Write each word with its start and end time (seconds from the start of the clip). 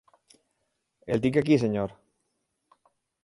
El 1.17 1.21
tinc 1.27 1.37
aquí, 1.43 1.59
senyor. 1.65 1.93